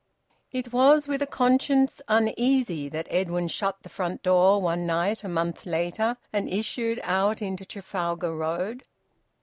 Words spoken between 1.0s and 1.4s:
with a